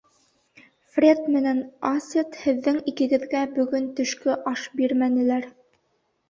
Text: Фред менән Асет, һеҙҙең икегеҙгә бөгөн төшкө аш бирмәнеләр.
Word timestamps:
Фред 0.93 1.19
менән 1.33 1.59
Асет, 1.89 2.37
һеҙҙең 2.45 2.79
икегеҙгә 2.93 3.43
бөгөн 3.59 3.87
төшкө 4.01 4.37
аш 4.55 4.65
бирмәнеләр. 4.81 5.47